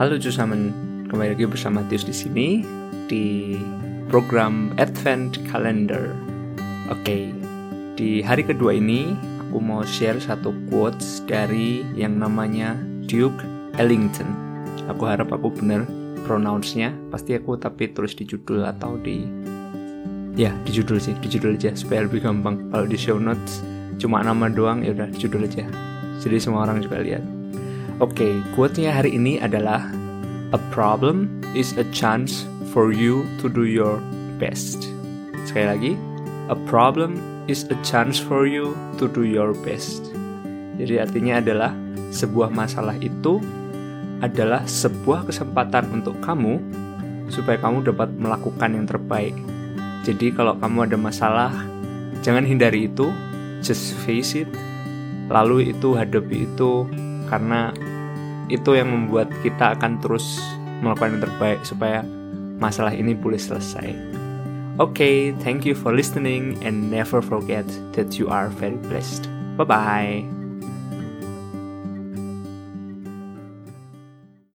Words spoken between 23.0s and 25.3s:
notes cuma nama doang ya udah di